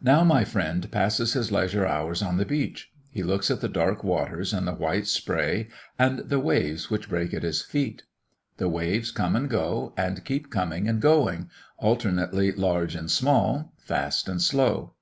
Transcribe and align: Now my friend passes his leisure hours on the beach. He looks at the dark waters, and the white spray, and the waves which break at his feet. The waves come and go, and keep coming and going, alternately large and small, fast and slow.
Now 0.00 0.22
my 0.22 0.44
friend 0.44 0.88
passes 0.92 1.32
his 1.32 1.50
leisure 1.50 1.84
hours 1.88 2.22
on 2.22 2.36
the 2.36 2.44
beach. 2.46 2.92
He 3.10 3.24
looks 3.24 3.50
at 3.50 3.60
the 3.60 3.68
dark 3.68 4.04
waters, 4.04 4.52
and 4.54 4.64
the 4.64 4.72
white 4.76 5.08
spray, 5.08 5.66
and 5.98 6.20
the 6.20 6.38
waves 6.38 6.88
which 6.88 7.08
break 7.08 7.34
at 7.34 7.42
his 7.42 7.62
feet. 7.62 8.04
The 8.58 8.68
waves 8.68 9.10
come 9.10 9.34
and 9.34 9.50
go, 9.50 9.92
and 9.96 10.24
keep 10.24 10.50
coming 10.50 10.86
and 10.88 11.02
going, 11.02 11.50
alternately 11.78 12.52
large 12.52 12.94
and 12.94 13.10
small, 13.10 13.72
fast 13.76 14.28
and 14.28 14.40
slow. 14.40 14.94